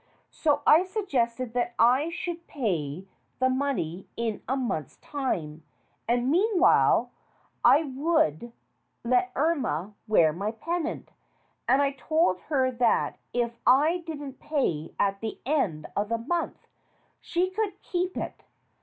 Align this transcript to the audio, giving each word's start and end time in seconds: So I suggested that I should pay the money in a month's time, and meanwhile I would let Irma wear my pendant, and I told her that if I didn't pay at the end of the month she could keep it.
So 0.31 0.63
I 0.65 0.81
suggested 0.83 1.53
that 1.53 1.75
I 1.77 2.09
should 2.09 2.47
pay 2.47 3.07
the 3.37 3.49
money 3.49 4.07
in 4.17 4.41
a 4.47 4.57
month's 4.57 4.97
time, 4.97 5.61
and 6.07 6.31
meanwhile 6.31 7.11
I 7.63 7.83
would 7.83 8.51
let 9.03 9.31
Irma 9.35 9.93
wear 10.07 10.33
my 10.33 10.53
pendant, 10.53 11.11
and 11.67 11.83
I 11.83 11.91
told 11.91 12.39
her 12.47 12.71
that 12.71 13.19
if 13.31 13.51
I 13.67 13.99
didn't 14.07 14.39
pay 14.39 14.91
at 14.97 15.21
the 15.21 15.39
end 15.45 15.85
of 15.95 16.09
the 16.09 16.17
month 16.17 16.65
she 17.19 17.51
could 17.51 17.79
keep 17.83 18.17
it. 18.17 18.41